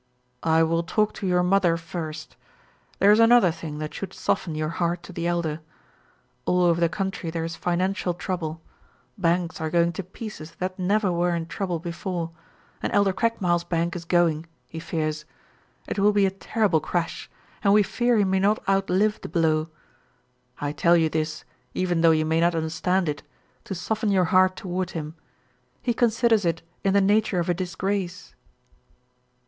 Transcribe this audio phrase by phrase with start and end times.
[0.41, 2.35] "I will talk to your mother first.
[2.97, 5.59] There is another thing that should soften your heart to the Elder.
[6.45, 8.61] All over the country there is financial trouble.
[9.15, 12.31] Banks are going to pieces that never were in trouble before,
[12.81, 15.25] and Elder Craigmile's bank is going, he fears.
[15.87, 17.29] It will be a terrible crash,
[17.63, 19.69] and we fear he may not outlive the blow.
[20.59, 21.43] I tell you this,
[21.75, 23.21] even though you may not understand it,
[23.65, 25.13] to soften your heart toward him.
[25.83, 28.33] He considers it in the nature of a disgrace."